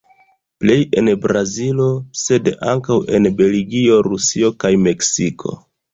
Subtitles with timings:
[0.63, 1.89] Plej en Brazilo,
[2.21, 5.55] sed ankaŭ en Belgio, Rusio kaj Meksiko.